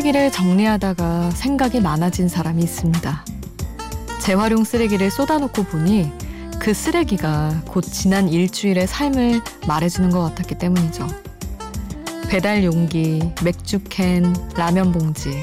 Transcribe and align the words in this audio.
쓰레기를 0.00 0.32
정리하다가 0.32 1.30
생각이 1.32 1.80
많아진 1.80 2.26
사람이 2.28 2.62
있습니다. 2.62 3.24
재활용 4.18 4.64
쓰레기를 4.64 5.10
쏟아놓고 5.10 5.64
보니 5.64 6.10
그 6.58 6.72
쓰레기가 6.72 7.62
곧 7.66 7.82
지난 7.82 8.28
일주일의 8.28 8.86
삶을 8.86 9.42
말해주는 9.66 10.08
것 10.10 10.22
같았기 10.22 10.54
때문이죠. 10.56 11.06
배달 12.30 12.64
용기, 12.64 13.30
맥주캔, 13.44 14.34
라면 14.56 14.92
봉지. 14.92 15.36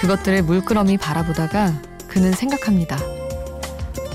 그것들을 0.00 0.44
물끄러미 0.44 0.96
바라보다가 0.96 1.72
그는 2.06 2.32
생각합니다. 2.32 2.96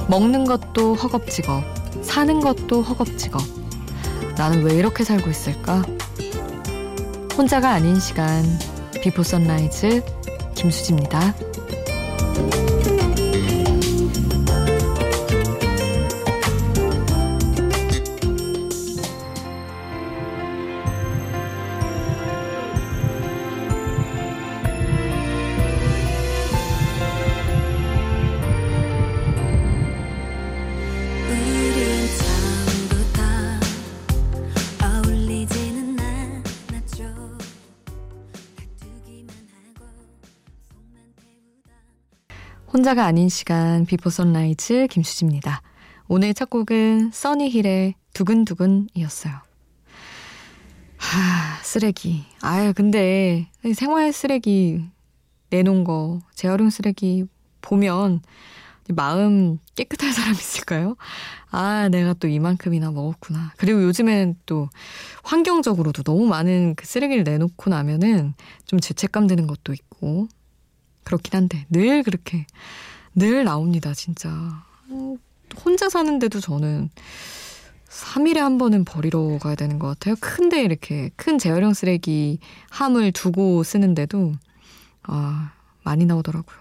먹는 0.07 0.46
것도 0.46 0.96
허겁지겁, 0.96 1.63
사는 2.02 2.40
것도 2.40 2.82
허겁지겁. 2.82 3.41
나는 4.38 4.63
왜 4.63 4.76
이렇게 4.76 5.04
살고 5.04 5.30
있을까? 5.30 5.84
혼자가 7.38 7.71
아닌 7.71 7.99
시간, 7.99 8.46
비포 9.02 9.23
선라이즈, 9.23 10.04
김수지입니다. 10.55 11.34
혼자가 42.80 43.04
아닌 43.04 43.27
시간 43.27 43.85
비포 43.85 44.10
선라이즈 44.10 44.88
김수지입니다. 44.90 45.62
오늘 46.08 46.34
첫 46.34 46.49
곡은 46.49 47.12
써니힐의 47.12 47.96
두근두근이었어요. 48.13 49.34
하, 50.96 51.62
쓰레기. 51.62 52.24
아유, 52.40 52.71
근데 52.74 53.49
생활 53.76 54.13
쓰레기 54.13 54.82
내놓은 55.49 55.84
거, 55.84 56.21
재활용 56.36 56.70
쓰레기 56.70 57.26
보면 57.60 58.21
마음 58.88 59.60
깨끗할 59.76 60.14
사람 60.14 60.32
있을까요? 60.32 60.96
아, 61.52 61.90
내가 61.90 62.14
또 62.14 62.30
이만큼이나 62.30 62.91
먹었구나. 62.91 63.52
그리고 63.58 63.84
요즘엔 63.84 64.38
또 64.46 64.69
환경적으로도 65.24 66.03
너무 66.03 66.28
많은 66.28 66.75
그 66.75 66.86
쓰레기를 66.86 67.25
내놓고 67.25 67.72
나면은 67.72 68.36
좀 68.64 68.80
죄책감 68.80 69.28
드는 69.28 69.47
것도 69.47 69.74
있고 69.74 70.30
그렇긴 71.03 71.36
한데 71.36 71.66
늘 71.69 72.03
그렇게 72.03 72.46
늘 73.16 73.44
나옵니다 73.44 73.94
진짜 73.94 74.30
음, 74.90 75.18
혼자 75.66 75.90
사는데도 75.90 76.40
저는 76.40 76.90
3일에 77.90 78.38
한 78.38 78.58
번은 78.60 78.86
버리러 78.86 79.40
가야 79.40 79.56
되는 79.56 79.80
것 79.80 79.88
같아요. 79.88 80.16
큰데 80.20 80.62
이렇게 80.64 81.09
큰 81.16 81.38
재활용 81.40 81.74
쓰레기 81.74 82.40
함을 82.70 83.12
두고 83.12 83.64
쓰는데도 83.64 84.34
아 85.04 85.52
많이 85.84 86.06
나오더라고요. 86.06 86.58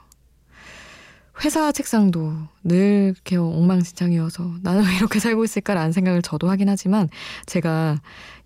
회사 1.44 1.71
책상도 1.71 2.32
늘 2.65 3.12
이렇게 3.15 3.37
엉망진창이어서 3.37 4.54
나는 4.62 4.84
왜 4.87 4.97
이렇게 4.97 5.21
살고 5.21 5.44
있을까라는 5.44 5.93
생각을 5.93 6.22
저도 6.22 6.50
하긴 6.50 6.69
하지만 6.69 7.09
제가 7.47 8.00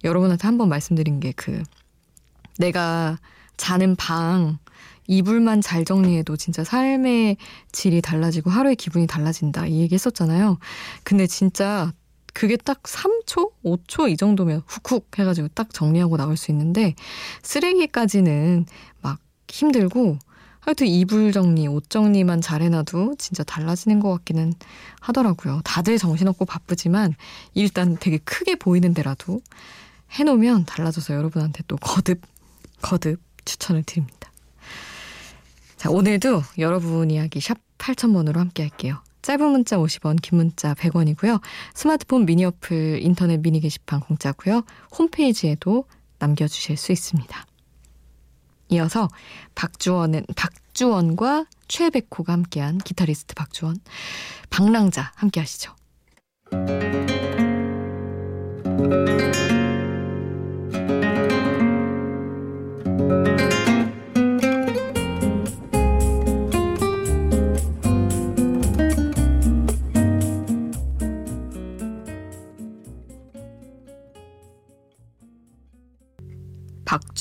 여러분한테 0.04 0.46
한 0.46 0.58
번 0.58 0.68
말씀드린 0.68 1.20
게 1.20 1.32
그 1.36 1.62
내가 2.58 3.18
자는 3.56 3.96
방 3.96 4.58
이불만 5.06 5.60
잘 5.60 5.84
정리해도 5.84 6.36
진짜 6.36 6.64
삶의 6.64 7.36
질이 7.72 8.00
달라지고 8.00 8.50
하루의 8.50 8.76
기분이 8.76 9.06
달라진다. 9.06 9.66
이 9.66 9.80
얘기 9.80 9.94
했었잖아요. 9.94 10.58
근데 11.02 11.26
진짜 11.26 11.92
그게 12.32 12.56
딱 12.56 12.82
3초? 12.82 13.52
5초 13.64 14.10
이 14.10 14.16
정도면 14.16 14.62
훅훅 14.66 15.18
해가지고 15.18 15.48
딱 15.48 15.72
정리하고 15.72 16.16
나올 16.16 16.36
수 16.36 16.50
있는데 16.50 16.94
쓰레기까지는 17.42 18.66
막 19.02 19.18
힘들고 19.48 20.18
하여튼 20.60 20.86
이불 20.86 21.32
정리, 21.32 21.66
옷 21.66 21.90
정리만 21.90 22.40
잘 22.40 22.62
해놔도 22.62 23.16
진짜 23.18 23.42
달라지는 23.42 23.98
것 23.98 24.10
같기는 24.12 24.54
하더라고요. 25.00 25.60
다들 25.64 25.98
정신없고 25.98 26.44
바쁘지만 26.44 27.14
일단 27.54 27.96
되게 27.98 28.18
크게 28.18 28.54
보이는 28.54 28.94
데라도 28.94 29.42
해놓으면 30.12 30.64
달라져서 30.64 31.14
여러분한테 31.14 31.64
또 31.66 31.76
거듭, 31.76 32.20
거듭 32.80 33.20
추천을 33.44 33.82
드립니다. 33.82 34.31
자, 35.82 35.90
오늘도 35.90 36.42
여러분 36.58 37.10
이야기 37.10 37.40
샵 37.40 37.58
8000번으로 37.78 38.36
함께 38.36 38.62
할게요. 38.62 39.02
짧은 39.22 39.44
문자 39.44 39.78
50원, 39.78 40.22
긴 40.22 40.36
문자 40.36 40.74
100원이고요. 40.74 41.40
스마트폰 41.74 42.24
미니 42.24 42.44
어플, 42.44 43.00
인터넷 43.02 43.38
미니 43.38 43.58
게시판 43.58 43.98
공짜고요. 43.98 44.62
홈페이지에도 44.96 45.86
남겨주실 46.20 46.76
수 46.76 46.92
있습니다. 46.92 47.46
이어서 48.68 49.08
박주원은 49.56 50.26
박주원과 50.36 51.46
최백호가 51.66 52.32
함께한 52.32 52.78
기타리스트 52.78 53.34
박주원, 53.34 53.78
방랑자 54.50 55.10
함께 55.16 55.40
하시죠. 55.40 55.74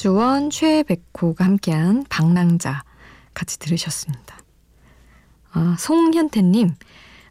박주원, 0.01 0.50
최백호가 0.50 1.45
함께한 1.45 2.06
방랑자 2.09 2.84
같이 3.35 3.59
들으셨습니다. 3.59 4.39
아, 5.51 5.75
송현태님, 5.78 6.73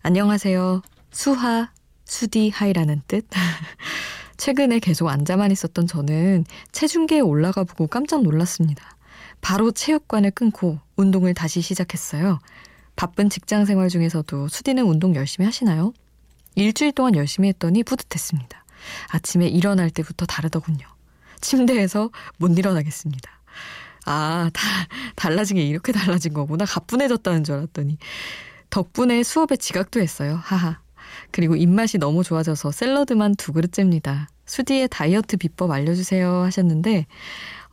안녕하세요. 0.02 0.80
수하, 1.10 1.72
수디 2.04 2.50
하이라는 2.50 3.02
뜻. 3.08 3.26
최근에 4.36 4.78
계속 4.78 5.08
앉아만 5.08 5.50
있었던 5.50 5.88
저는 5.88 6.44
체중계에 6.70 7.18
올라가 7.18 7.64
보고 7.64 7.88
깜짝 7.88 8.22
놀랐습니다. 8.22 8.96
바로 9.40 9.72
체육관을 9.72 10.30
끊고 10.30 10.78
운동을 10.94 11.34
다시 11.34 11.62
시작했어요. 11.62 12.38
바쁜 12.94 13.30
직장 13.30 13.64
생활 13.64 13.88
중에서도 13.88 14.46
수디는 14.46 14.84
운동 14.84 15.16
열심히 15.16 15.44
하시나요? 15.44 15.92
일주일 16.54 16.92
동안 16.92 17.16
열심히 17.16 17.48
했더니 17.48 17.82
뿌듯했습니다. 17.82 18.64
아침에 19.08 19.48
일어날 19.48 19.90
때부터 19.90 20.24
다르더군요. 20.24 20.86
침대에서 21.40 22.10
못 22.38 22.58
일어나겠습니다. 22.58 23.30
아, 24.06 24.50
다, 24.52 24.62
달라진 25.16 25.56
게 25.56 25.62
이렇게 25.64 25.92
달라진 25.92 26.32
거구나. 26.32 26.64
가뿐해졌다는 26.64 27.44
줄 27.44 27.56
알았더니. 27.56 27.98
덕분에 28.70 29.22
수업에 29.22 29.56
지각도 29.56 30.00
했어요. 30.00 30.38
하하. 30.42 30.80
그리고 31.32 31.56
입맛이 31.56 31.98
너무 31.98 32.22
좋아져서 32.22 32.70
샐러드만 32.70 33.34
두 33.34 33.52
그릇째입니다. 33.52 34.28
수디의 34.46 34.88
다이어트 34.90 35.36
비법 35.36 35.70
알려주세요 35.70 36.42
하셨는데, 36.42 37.06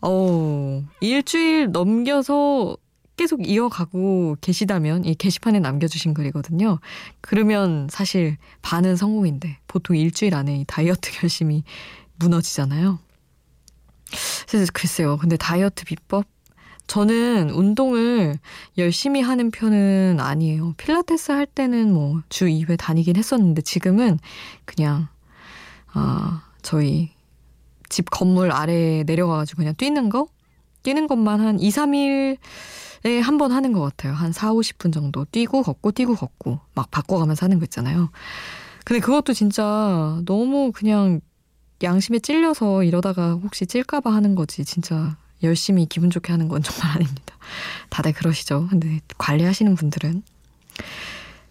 어, 0.01 0.83
일주일 1.01 1.71
넘겨서 1.71 2.77
계속 3.15 3.47
이어가고 3.47 4.37
계시다면 4.41 5.05
이 5.05 5.15
게시판에 5.15 5.59
남겨주신 5.59 6.13
글이거든요. 6.13 6.79
그러면 7.19 7.87
사실 7.89 8.37
반은 8.61 8.95
성공인데 8.95 9.57
보통 9.67 9.95
일주일 9.95 10.35
안에 10.35 10.57
이 10.57 10.65
다이어트 10.67 11.11
결심이 11.11 11.63
무너지잖아요. 12.17 12.99
글쎄요. 14.73 15.17
근데 15.17 15.37
다이어트 15.37 15.85
비법? 15.85 16.25
저는 16.87 17.49
운동을 17.49 18.39
열심히 18.77 19.21
하는 19.21 19.51
편은 19.51 20.19
아니에요. 20.21 20.73
필라테스 20.77 21.33
할 21.33 21.45
때는 21.45 21.93
뭐 21.93 22.21
주 22.29 22.45
2회 22.45 22.77
다니긴 22.77 23.17
했었는데 23.17 23.61
지금은 23.61 24.19
그냥, 24.65 25.07
아, 25.93 26.43
저희 26.61 27.11
집 27.89 28.09
건물 28.09 28.51
아래에 28.51 29.03
내려가 29.03 29.35
가지고 29.37 29.57
그냥 29.57 29.73
뛰는 29.77 30.09
거? 30.09 30.27
뛰는 30.83 31.07
것만 31.07 31.41
한 31.41 31.59
2, 31.59 31.69
3일에 31.69 32.37
한 33.21 33.37
번 33.37 33.51
하는 33.51 33.73
것 33.73 33.81
같아요. 33.81 34.13
한 34.13 34.31
4, 34.31 34.53
50분 34.53 34.93
정도 34.93 35.25
뛰고 35.25 35.63
걷고 35.63 35.91
뛰고 35.91 36.15
걷고 36.15 36.59
막 36.73 36.89
바꿔가면서 36.91 37.45
하는 37.45 37.59
거 37.59 37.65
있잖아요. 37.65 38.09
근데 38.85 39.01
그것도 39.01 39.33
진짜 39.33 40.21
너무 40.25 40.71
그냥 40.73 41.19
양심에 41.83 42.19
찔려서 42.19 42.83
이러다가 42.83 43.33
혹시 43.33 43.65
찔까봐 43.65 44.11
하는 44.13 44.35
거지. 44.35 44.65
진짜 44.65 45.17
열심히 45.43 45.85
기분 45.85 46.09
좋게 46.09 46.31
하는 46.31 46.47
건 46.47 46.63
정말 46.63 46.95
아닙니다. 46.97 47.35
다들 47.89 48.13
그러시죠. 48.13 48.67
근데 48.69 48.99
관리하시는 49.17 49.75
분들은. 49.75 50.23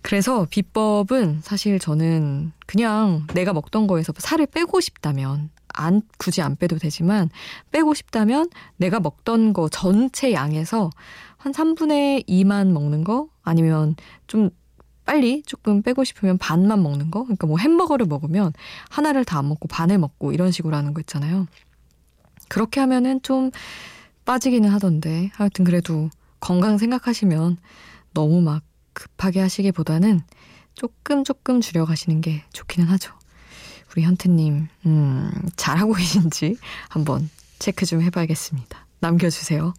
그래서 0.02 0.46
비법은 0.48 1.40
사실 1.42 1.78
저는 1.80 2.52
그냥 2.66 3.26
내가 3.34 3.52
먹던 3.52 3.86
거에서 3.88 4.12
살을 4.16 4.46
빼고 4.46 4.80
싶다면 4.80 5.50
안 5.68 6.00
굳이 6.16 6.42
안 6.42 6.54
빼도 6.56 6.78
되지만 6.78 7.28
빼고 7.72 7.92
싶다면 7.94 8.48
내가 8.76 9.00
먹던 9.00 9.52
거 9.52 9.68
전체 9.68 10.32
양에서 10.32 10.90
한 11.36 11.52
3분의 11.52 12.28
2만 12.28 12.70
먹는 12.70 13.02
거 13.04 13.28
아니면 13.42 13.96
좀 14.28 14.50
빨리 15.06 15.42
조금 15.46 15.82
빼고 15.82 16.04
싶으면 16.04 16.36
반만 16.36 16.82
먹는 16.82 17.10
거. 17.10 17.22
그러니까 17.22 17.46
뭐 17.46 17.58
햄버거를 17.58 18.06
먹으면 18.06 18.52
하나를 18.90 19.24
다 19.24 19.36
안 19.38 19.48
먹고 19.48 19.68
반을 19.68 19.98
먹고 19.98 20.32
이런 20.32 20.50
식으로 20.50 20.76
하는 20.76 20.92
거 20.94 21.00
있잖아요. 21.00 21.46
그렇게 22.48 22.80
하면은 22.80 23.20
좀 23.22 23.50
빠지기는 24.24 24.68
하던데 24.68 25.30
하여튼 25.34 25.64
그래도 25.64 26.10
건강 26.40 26.78
생각하시면 26.78 27.58
너무 28.14 28.40
막 28.40 28.62
급하게 28.94 29.40
하시기보다는 29.40 30.20
조금 30.74 31.22
조금 31.22 31.60
줄여가시는 31.60 32.20
게 32.22 32.44
좋기는 32.52 32.88
하죠. 32.88 33.12
우리 33.92 34.02
현태님, 34.04 34.68
음, 34.86 35.30
잘하고 35.56 35.92
계신지 35.94 36.56
한번 36.88 37.28
체크 37.58 37.84
좀 37.86 38.00
해봐야겠습니다. 38.02 38.86
남겨주세요. 39.00 39.74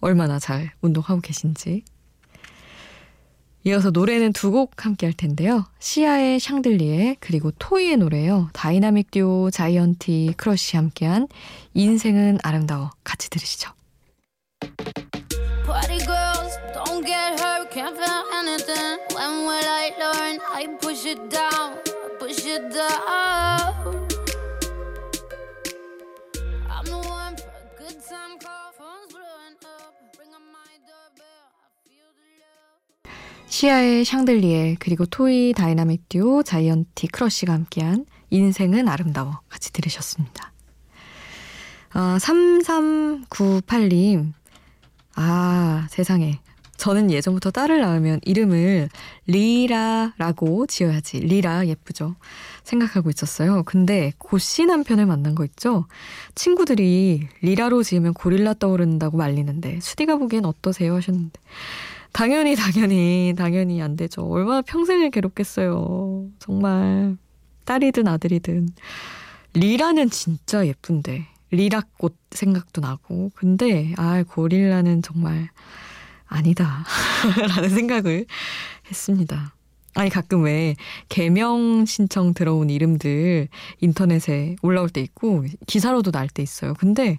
얼마나 0.00 0.38
잘 0.38 0.70
운동하고 0.80 1.20
계신지. 1.20 1.84
이어서 3.64 3.90
노래는 3.90 4.32
두 4.32 4.50
곡 4.50 4.84
함께 4.84 5.06
할 5.06 5.12
텐데요. 5.14 5.64
시아의 5.78 6.40
샹들리에 6.40 7.16
그리고 7.20 7.50
토이의 7.52 7.96
노래요. 7.96 8.50
다이나믹 8.52 9.10
듀오 9.10 9.50
자이언티 9.50 10.34
크러쉬 10.36 10.76
함께한 10.76 11.28
인생은 11.74 12.38
아름다워 12.42 12.90
같이 13.04 13.30
들으시죠. 13.30 13.70
Party 15.64 15.98
girls, 16.00 16.58
don't 16.74 17.06
get 17.06 17.40
hurt, 17.40 17.70
can't 17.70 17.96
feel 17.96 18.24
anything. 18.34 18.98
When 19.14 19.46
will 19.46 19.64
I 19.64 19.92
learn? 19.98 20.38
I 20.52 20.66
push 20.80 21.06
it 21.06 21.30
down, 21.30 21.78
push 22.18 22.44
it 22.44 22.68
down. 22.74 24.01
시아의 33.52 34.06
샹들리에 34.06 34.76
그리고 34.78 35.04
토이 35.04 35.52
다이나믹 35.52 36.08
듀오 36.08 36.42
자이언티 36.42 37.08
크러쉬가 37.08 37.52
함께한 37.52 38.06
인생은 38.30 38.88
아름다워 38.88 39.40
같이 39.50 39.70
들으셨습니다. 39.74 40.54
아, 41.90 42.16
3398님 42.18 44.32
아, 45.16 45.86
세상에. 45.90 46.40
저는 46.78 47.10
예전부터 47.10 47.50
딸을 47.50 47.82
낳으면 47.82 48.20
이름을 48.24 48.88
리라라고 49.26 50.66
지어야지. 50.66 51.20
리라 51.20 51.66
예쁘죠. 51.66 52.16
생각하고 52.64 53.10
있었어요. 53.10 53.64
근데 53.64 54.14
고씨 54.16 54.64
남편을 54.64 55.04
만난 55.04 55.34
거 55.34 55.44
있죠? 55.44 55.86
친구들이 56.34 57.28
리라로 57.42 57.82
지으면 57.82 58.14
고릴라 58.14 58.54
떠오른다고 58.54 59.18
말리는데 59.18 59.80
수디가 59.82 60.16
보기엔 60.16 60.46
어떠세요? 60.46 60.96
하셨는데 60.96 61.38
당연히 62.12 62.54
당연히 62.54 63.34
당연히 63.36 63.80
안 63.82 63.96
되죠. 63.96 64.22
얼마나 64.22 64.62
평생을 64.62 65.10
괴롭겠어요. 65.10 66.26
정말 66.38 67.16
딸이든 67.64 68.06
아들이든 68.06 68.68
리라는 69.54 70.10
진짜 70.10 70.66
예쁜데 70.66 71.26
리라꽃 71.50 72.16
생각도 72.30 72.80
나고 72.80 73.30
근데 73.34 73.92
아 73.96 74.22
고릴라는 74.26 75.02
정말 75.02 75.48
아니다 76.26 76.84
라는 77.54 77.68
생각을 77.68 78.26
했습니다. 78.90 79.54
아니 79.94 80.08
가끔 80.08 80.44
왜 80.44 80.74
개명 81.10 81.84
신청 81.84 82.32
들어온 82.32 82.70
이름들 82.70 83.48
인터넷에 83.80 84.56
올라올 84.62 84.88
때 84.88 85.02
있고 85.02 85.44
기사로도 85.66 86.10
날 86.10 86.28
때 86.28 86.42
있어요. 86.42 86.72
근데 86.74 87.18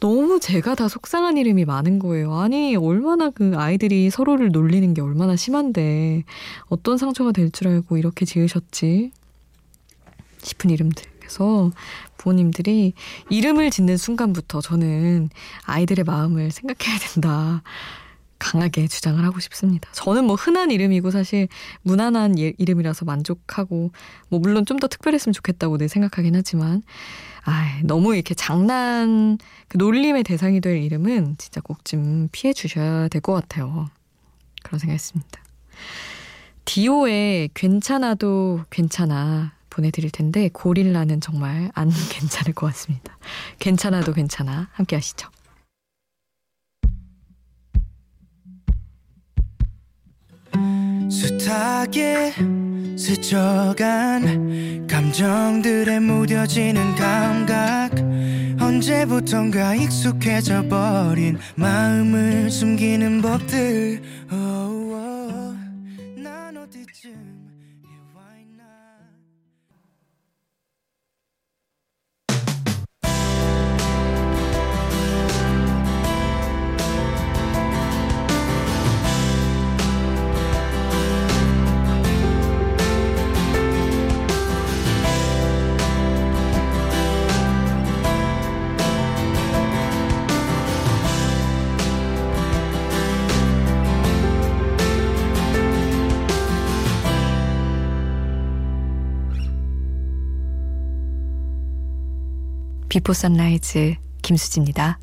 너무 0.00 0.40
제가 0.40 0.74
다 0.74 0.88
속상한 0.88 1.36
이름이 1.38 1.64
많은 1.64 1.98
거예요. 1.98 2.34
아니 2.34 2.76
얼마나 2.76 3.30
그 3.30 3.52
아이들이 3.56 4.10
서로를 4.10 4.50
놀리는 4.50 4.92
게 4.94 5.00
얼마나 5.00 5.36
심한데 5.36 6.24
어떤 6.66 6.98
상처가 6.98 7.32
될 7.32 7.50
줄 7.50 7.68
알고 7.68 7.96
이렇게 7.96 8.24
지으셨지 8.26 9.12
싶은 10.42 10.70
이름들. 10.70 11.04
그래서 11.18 11.70
부모님들이 12.18 12.92
이름을 13.30 13.70
짓는 13.70 13.96
순간부터 13.96 14.60
저는 14.60 15.30
아이들의 15.64 16.04
마음을 16.04 16.50
생각해야 16.50 16.98
된다. 16.98 17.62
강하게 18.38 18.86
주장을 18.88 19.22
하고 19.24 19.40
싶습니다. 19.40 19.88
저는 19.92 20.24
뭐 20.24 20.36
흔한 20.36 20.70
이름이고 20.70 21.10
사실 21.10 21.48
무난한 21.82 22.38
예, 22.38 22.52
이름이라서 22.58 23.04
만족하고 23.04 23.90
뭐 24.28 24.40
물론 24.40 24.64
좀 24.66 24.78
더 24.78 24.88
특별했으면 24.88 25.32
좋겠다고 25.32 25.78
늘 25.78 25.88
생각하긴 25.88 26.34
하지만 26.36 26.82
아 27.44 27.80
너무 27.84 28.14
이렇게 28.14 28.34
장난 28.34 29.38
그 29.68 29.78
놀림의 29.78 30.22
대상이 30.24 30.60
될 30.60 30.82
이름은 30.82 31.36
진짜 31.38 31.60
꼭 31.62 31.84
좀 31.84 32.28
피해 32.32 32.52
주셔야 32.52 33.08
될 33.08 33.20
것 33.22 33.32
같아요. 33.32 33.88
그런 34.62 34.78
생각했습니다. 34.80 35.40
디오의 36.64 37.50
괜찮아도 37.54 38.64
괜찮아 38.70 39.52
보내드릴 39.70 40.10
텐데 40.10 40.48
고릴라는 40.52 41.20
정말 41.20 41.70
안 41.74 41.90
괜찮을 42.10 42.54
것 42.54 42.66
같습니다. 42.66 43.16
괜찮아도 43.58 44.12
괜찮아 44.12 44.68
함께 44.72 44.96
하시죠. 44.96 45.28
숱하게 51.08 52.34
스쳐간 52.96 54.86
감정들에 54.88 56.00
무뎌지는 56.00 56.94
감각 56.94 57.90
언제부턴가 58.60 59.74
익숙해져 59.76 60.66
버린 60.68 61.38
마음을 61.54 62.50
숨기는 62.50 63.22
법들 63.22 64.00
oh. 64.32 64.85
Before 102.96 103.12
Sunrise 103.12 103.96
김수지입니다. 104.22 104.98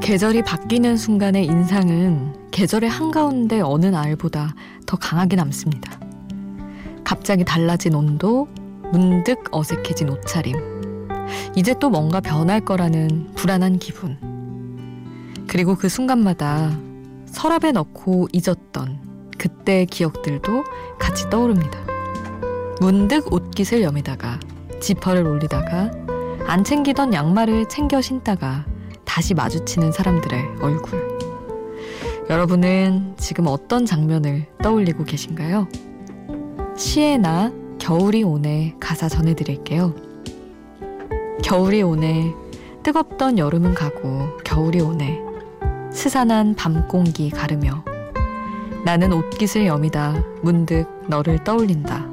계절이 0.00 0.42
바뀌는 0.44 0.96
순간의 0.96 1.44
인상은 1.44 2.34
계절의 2.50 2.88
한가운데 2.88 3.60
어느 3.60 3.84
날보다 3.84 4.54
더 4.86 4.96
강하게 4.96 5.36
남습니다. 5.36 6.00
갑자기 7.04 7.44
달라진 7.44 7.94
온도, 7.94 8.48
문득 8.90 9.36
어색해진 9.50 10.08
옷차림, 10.08 10.73
이제 11.56 11.74
또 11.78 11.90
뭔가 11.90 12.20
변할 12.20 12.60
거라는 12.60 13.32
불안한 13.34 13.78
기분. 13.78 14.16
그리고 15.46 15.74
그 15.76 15.88
순간마다 15.88 16.76
서랍에 17.26 17.72
넣고 17.72 18.28
잊었던 18.32 19.30
그때의 19.38 19.86
기억들도 19.86 20.64
같이 20.98 21.28
떠오릅니다. 21.30 21.78
문득 22.80 23.32
옷깃을 23.32 23.82
여미다가 23.82 24.40
지퍼를 24.80 25.26
올리다가 25.26 25.90
안 26.46 26.64
챙기던 26.64 27.14
양말을 27.14 27.68
챙겨 27.68 28.00
신다가 28.00 28.64
다시 29.04 29.34
마주치는 29.34 29.92
사람들의 29.92 30.56
얼굴. 30.60 31.14
여러분은 32.28 33.14
지금 33.18 33.46
어떤 33.46 33.86
장면을 33.86 34.46
떠올리고 34.62 35.04
계신가요? 35.04 35.68
시에나 36.76 37.52
겨울이 37.78 38.22
오네 38.22 38.76
가사 38.80 39.08
전해드릴게요. 39.08 39.94
겨울이 41.44 41.82
오네. 41.82 42.34
뜨겁던 42.82 43.36
여름은 43.38 43.74
가고 43.74 44.38
겨울이 44.44 44.80
오네. 44.80 45.20
스산한 45.92 46.54
밤 46.54 46.88
공기 46.88 47.28
가르며 47.28 47.84
나는 48.82 49.12
옷깃을 49.12 49.66
여미다 49.66 50.24
문득 50.40 50.86
너를 51.06 51.44
떠올린다. 51.44 52.06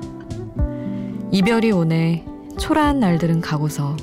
이별이 1.32 1.72
오네. 1.72 2.26
초라한 2.60 3.00
날들은 3.00 3.40
가고서 3.40 3.96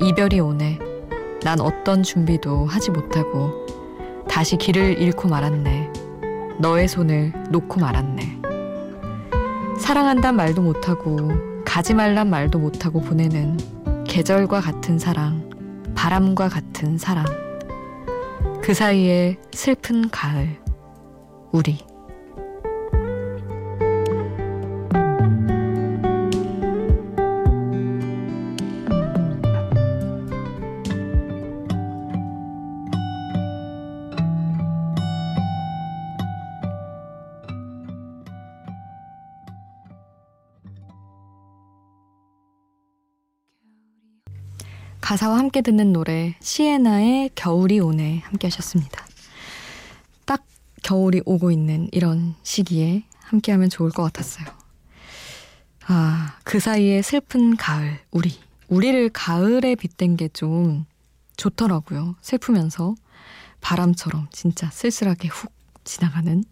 이별이 0.00 0.40
오네. 0.40 0.78
난 1.42 1.60
어떤 1.60 2.02
준비도 2.02 2.64
하지 2.64 2.90
못하고 2.90 3.66
다시 4.30 4.56
길을 4.56 4.98
잃고 4.98 5.28
말았네. 5.28 5.92
너의 6.58 6.88
손을 6.88 7.34
놓고 7.50 7.80
말았네. 7.80 8.40
사랑한단 9.78 10.36
말도 10.36 10.62
못하고 10.62 11.32
가지 11.66 11.92
말란 11.92 12.30
말도 12.30 12.58
못하고 12.58 13.02
보내는 13.02 13.77
계절과 14.08 14.62
같은 14.62 14.98
사랑, 14.98 15.48
바람과 15.94 16.48
같은 16.48 16.98
사랑. 16.98 17.24
그 18.62 18.74
사이에 18.74 19.36
슬픈 19.52 20.08
가을, 20.10 20.58
우리. 21.52 21.87
가사와 45.08 45.38
함께 45.38 45.62
듣는 45.62 45.94
노래 45.94 46.36
시에나의 46.40 47.30
겨울이 47.34 47.80
오네 47.80 48.18
함께 48.26 48.48
하셨습니다. 48.48 49.06
딱 50.26 50.44
겨울이 50.82 51.22
오고 51.24 51.50
있는 51.50 51.88
이런 51.92 52.34
시기에 52.42 53.04
함께 53.20 53.50
하면 53.52 53.70
좋을 53.70 53.90
것 53.90 54.02
같았어요. 54.02 54.44
아, 55.86 56.36
그 56.44 56.60
사이에 56.60 57.00
슬픈 57.00 57.56
가을, 57.56 57.98
우리. 58.10 58.38
우리를 58.68 59.08
가을에 59.08 59.76
빗댄 59.76 60.18
게 60.18 60.28
좀 60.28 60.84
좋더라고요. 61.38 62.16
슬프면서 62.20 62.94
바람처럼 63.62 64.28
진짜 64.30 64.68
쓸쓸하게 64.68 65.28
훅 65.28 65.50
지나가는 65.84 66.44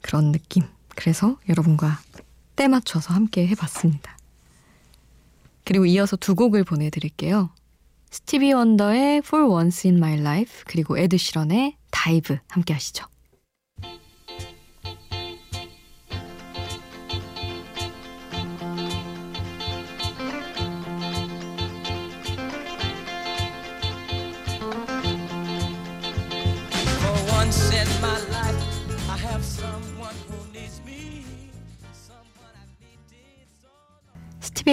그런 0.00 0.32
느낌. 0.32 0.62
그래서 0.94 1.36
여러분과 1.46 2.00
때 2.54 2.68
맞춰서 2.68 3.12
함께 3.12 3.46
해봤습니다. 3.48 4.16
그리고 5.62 5.84
이어서 5.84 6.16
두 6.16 6.34
곡을 6.34 6.64
보내드릴게요. 6.64 7.50
스티비 8.16 8.54
원더의 8.54 9.18
For 9.18 9.46
Once 9.46 9.86
in 9.86 9.98
My 9.98 10.18
Life 10.18 10.62
그리고 10.66 10.96
에드 10.96 11.18
시런의 11.18 11.76
다이브 11.90 12.38
함께 12.48 12.72
하시죠. 12.72 13.04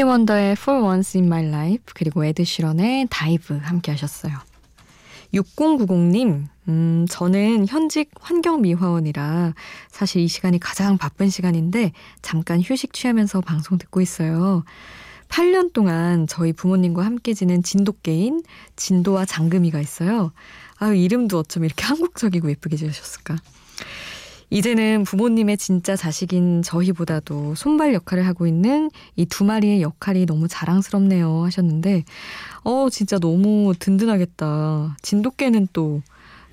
스티비 0.03 0.09
원더의 0.09 0.51
For 0.53 0.83
Once 0.83 1.17
in 1.17 1.31
My 1.31 1.45
Life 1.47 1.85
그리고 1.95 2.25
에드 2.25 2.43
시런의 2.43 3.07
Dive 3.09 3.57
함께 3.63 3.91
하셨어요. 3.91 4.33
6090님, 5.33 6.43
음, 6.67 7.05
저는 7.09 7.67
현직 7.67 8.11
환경미화원이라 8.19 9.53
사실 9.89 10.21
이 10.21 10.27
시간이 10.27 10.59
가장 10.59 10.97
바쁜 10.97 11.29
시간인데 11.29 11.93
잠깐 12.21 12.61
휴식 12.61 12.91
취하면서 12.93 13.41
방송 13.41 13.77
듣고 13.77 14.01
있어요. 14.01 14.65
8년 15.29 15.71
동안 15.71 16.27
저희 16.27 16.51
부모님과 16.51 17.05
함께 17.05 17.33
지낸 17.33 17.63
진돗개인 17.63 18.43
진도와 18.75 19.23
장금이가 19.23 19.79
있어요. 19.79 20.33
아유, 20.79 20.95
이름도 20.95 21.39
어쩜 21.39 21.63
이렇게 21.63 21.85
한국적이고 21.85 22.49
예쁘게 22.49 22.75
지으셨을까. 22.75 23.37
이제는 24.53 25.03
부모님의 25.03 25.57
진짜 25.57 25.95
자식인 25.95 26.61
저희보다도 26.61 27.55
손발 27.55 27.93
역할을 27.95 28.27
하고 28.27 28.45
있는 28.45 28.91
이 29.15 29.25
두 29.25 29.43
마리의 29.45 29.81
역할이 29.81 30.27
너무 30.27 30.47
자랑스럽네요 30.47 31.43
하셨는데, 31.45 32.03
어, 32.63 32.87
진짜 32.91 33.17
너무 33.17 33.73
든든하겠다. 33.79 34.97
진돗개는 35.01 35.69
또 35.73 36.03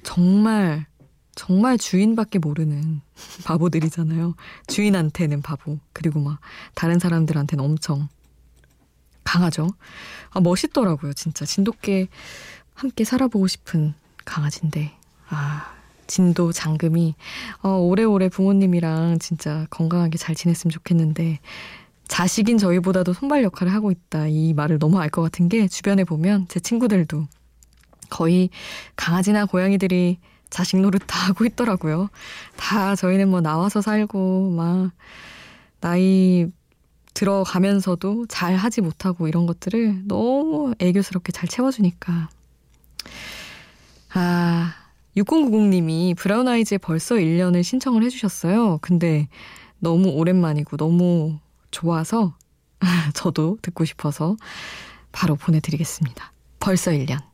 정말, 0.03 0.87
정말 1.35 1.77
주인밖에 1.77 2.39
모르는 2.39 3.03
바보들이잖아요. 3.45 4.35
주인한테는 4.67 5.43
바보. 5.43 5.79
그리고 5.93 6.21
막 6.21 6.39
다른 6.75 6.99
사람들한테는 6.99 7.63
엄청 7.63 8.09
강하죠. 9.25 9.69
아, 10.31 10.41
멋있더라고요, 10.41 11.13
진짜. 11.13 11.45
진돗개 11.45 12.09
함께 12.73 13.05
살아보고 13.05 13.47
싶은 13.47 13.93
강아지인데. 14.25 14.97
아, 15.29 15.75
진도 16.11 16.51
장금이 16.53 17.15
어, 17.63 17.69
오래오래 17.79 18.29
부모님이랑 18.29 19.21
진짜 19.21 19.67
건강하게 19.71 20.19
잘 20.19 20.35
지냈으면 20.35 20.73
좋겠는데 20.73 21.39
자식인 22.09 22.59
저희보다도 22.59 23.13
손발 23.13 23.45
역할을 23.45 23.73
하고 23.73 23.93
있다 23.93 24.27
이 24.27 24.53
말을 24.53 24.81
너무 24.81 24.99
알 24.99 25.09
것 25.11 25.23
같은 25.23 25.49
게 25.49 25.69
주변에 25.69 26.03
보면 26.03 26.47
제 26.49 26.59
친구들도 26.59 27.27
거의 28.11 28.51
강아지나 28.97 29.47
고양이들이 29.47 30.19
자식 30.51 30.81
노릇 30.81 31.03
다 31.07 31.29
하고 31.29 31.45
있더라고요. 31.45 32.09
다 32.57 32.97
저희는 32.97 33.29
뭐 33.29 33.41
나와서 33.41 33.81
살고 33.81 34.51
막 34.51 34.91
나이 35.81 36.49
들어가면서도 37.15 38.27
잘 38.27 38.57
하지 38.57 38.81
못하고 38.81 39.29
이런 39.29 39.47
것들을 39.47 40.09
너무 40.09 40.75
애교스럽게 40.81 41.31
잘 41.31 41.49
채워주니까 41.49 42.29
아 44.15 44.75
6090님이 45.17 46.17
브라운 46.17 46.49
아이즈에 46.49 46.79
벌써 46.79 47.17
1년을 47.17 47.63
신청을 47.63 48.03
해주셨어요. 48.05 48.79
근데 48.81 49.29
너무 49.79 50.11
오랜만이고 50.11 50.77
너무 50.77 51.39
좋아서 51.71 52.37
저도 53.15 53.59
듣고 53.63 53.85
싶어서 53.85 54.37
바로 55.13 55.37
보내드리겠습니다. 55.37 56.33
벌써 56.61 56.91
1년. 56.93 57.30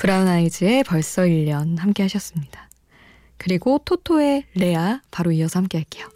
브라운 0.00 0.28
아이즈의 0.28 0.82
벌써 0.84 1.24
1년 1.24 1.76
함께 1.76 2.02
하셨습니다. 2.04 2.70
그리고 3.36 3.78
토토의 3.84 4.44
레아 4.54 5.02
바로 5.10 5.30
이어서 5.30 5.58
함께 5.58 5.76
할게요. 5.76 6.08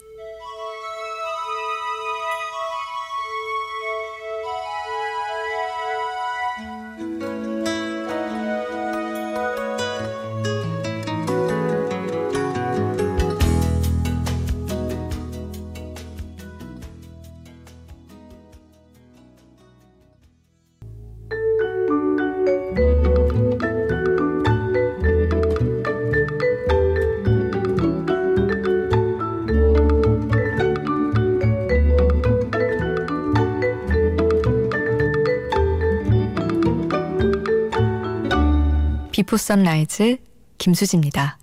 비포 39.35 39.37
선라이즈 39.37 40.17
김수지입니다. 40.57 41.37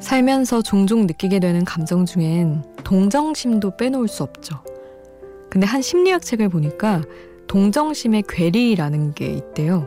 살면서 0.00 0.60
종종 0.60 1.06
느끼게 1.06 1.40
되는 1.40 1.64
감정 1.64 2.04
중엔 2.04 2.62
동정심도 2.84 3.78
빼놓을 3.78 4.08
수 4.08 4.22
없죠. 4.22 4.62
근데 5.52 5.66
한 5.66 5.82
심리학 5.82 6.22
책을 6.22 6.48
보니까 6.48 7.02
동정심의 7.46 8.22
괴리라는 8.26 9.12
게 9.12 9.26
있대요. 9.26 9.86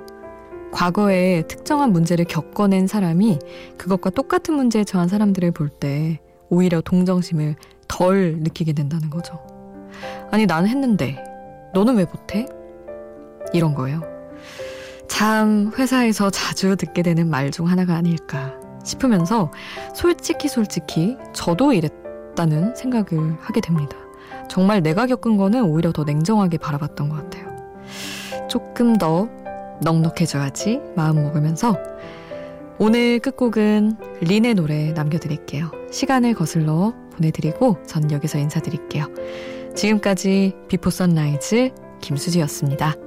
과거에 0.72 1.41
특정한 1.48 1.91
문제를 1.91 2.25
겪어낸 2.25 2.86
사람이 2.86 3.39
그것과 3.75 4.12
똑같은 4.12 4.53
문제에 4.53 4.84
처한 4.84 5.07
사람들을 5.07 5.50
볼 5.53 5.69
때 5.69 6.19
오히려 6.50 6.81
동정심을 6.81 7.55
덜 7.88 8.36
느끼게 8.41 8.74
된다는 8.74 9.10
거죠. 9.10 9.39
아니, 10.29 10.45
나는 10.45 10.69
했는데, 10.69 11.17
너는 11.74 11.95
왜 11.95 12.05
못해? 12.05 12.45
이런 13.51 13.74
거예요. 13.74 14.01
참, 15.07 15.72
회사에서 15.75 16.29
자주 16.29 16.75
듣게 16.75 17.01
되는 17.01 17.27
말 17.27 17.50
중 17.50 17.67
하나가 17.67 17.95
아닐까 17.95 18.53
싶으면서 18.84 19.51
솔직히 19.95 20.48
솔직히 20.48 21.17
저도 21.34 21.74
이랬다는 21.74 22.75
생각을 22.75 23.38
하게 23.39 23.62
됩니다. 23.62 24.04
정말 24.49 24.81
내가 24.81 25.05
겪은 25.05 25.37
거는 25.37 25.63
오히려 25.63 25.91
더 25.91 26.03
냉정하게 26.03 26.57
바라봤던 26.57 27.09
것 27.09 27.15
같아요. 27.15 27.55
조금 28.47 28.97
더 28.97 29.27
넉넉해져야지 29.81 30.79
마음 30.95 31.23
먹으면서 31.23 31.77
오늘 32.77 33.19
끝곡은 33.19 33.97
린의 34.21 34.55
노래 34.55 34.91
남겨드릴게요. 34.91 35.71
시간을 35.91 36.33
거슬러 36.33 36.93
보내드리고 37.13 37.77
전 37.85 38.11
여기서 38.11 38.37
인사드릴게요. 38.37 39.07
지금까지 39.75 40.53
Before 40.67 40.89
Sunrise 40.89 41.71
김수지였습니다. 42.01 43.04